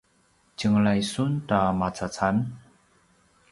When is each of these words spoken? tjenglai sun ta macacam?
tjenglai 0.57 1.01
sun 1.11 1.31
ta 1.47 1.59
macacam? 1.79 2.35